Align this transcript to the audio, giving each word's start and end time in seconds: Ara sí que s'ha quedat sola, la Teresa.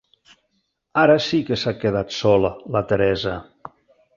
Ara 1.01 1.17
sí 1.27 1.41
que 1.49 1.59
s'ha 1.65 1.73
quedat 1.83 2.17
sola, 2.17 2.51
la 2.77 2.83
Teresa. 2.93 3.37